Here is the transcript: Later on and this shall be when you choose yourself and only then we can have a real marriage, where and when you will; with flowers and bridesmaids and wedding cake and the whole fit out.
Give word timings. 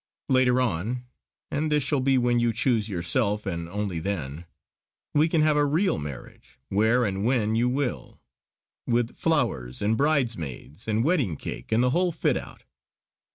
Later 0.29 0.59
on 0.59 1.05
and 1.51 1.71
this 1.71 1.83
shall 1.83 1.99
be 1.99 2.17
when 2.17 2.39
you 2.39 2.51
choose 2.53 2.89
yourself 2.89 3.45
and 3.45 3.69
only 3.69 3.99
then 3.99 4.45
we 5.13 5.29
can 5.29 5.43
have 5.43 5.55
a 5.55 5.63
real 5.63 5.99
marriage, 5.99 6.57
where 6.69 7.05
and 7.05 7.23
when 7.23 7.55
you 7.55 7.69
will; 7.69 8.19
with 8.87 9.15
flowers 9.15 9.79
and 9.79 9.95
bridesmaids 9.95 10.87
and 10.87 11.03
wedding 11.03 11.37
cake 11.37 11.71
and 11.71 11.83
the 11.83 11.91
whole 11.91 12.11
fit 12.11 12.35
out. 12.35 12.63